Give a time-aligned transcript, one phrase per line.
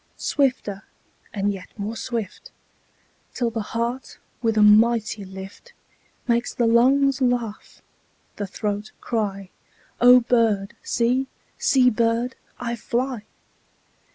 [0.17, 0.83] Swifter
[1.31, 2.49] and yet more swift,
[3.29, 5.73] 5 Till the heart with a mighty lift
[6.27, 7.83] Makes the lungs laugh,
[8.37, 9.51] the throat cry:—
[10.01, 11.27] 'O bird, see;
[11.59, 13.25] see, bird, I fly.